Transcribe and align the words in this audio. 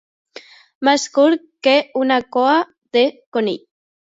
Més 0.87 1.03
curt 1.17 1.45
que 1.67 1.75
una 2.05 2.19
cua 2.37 2.57
de 2.99 3.05
conill. 3.39 3.63